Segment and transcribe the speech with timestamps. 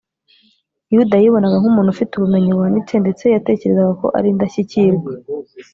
[0.93, 5.09] yuda yibonaga nk’umuntu ufite ubumenyi buhanitse, ndetse yatekerezaga ko ari indashyikirwa